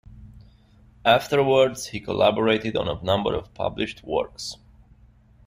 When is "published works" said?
3.53-4.57